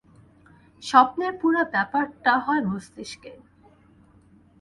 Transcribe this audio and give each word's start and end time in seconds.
স্বপ্নের 0.83 1.33
পুরো 1.41 1.61
ব্যাপারটা 1.73 2.33
হয় 2.45 2.61
মস্তিকে। 2.69 3.31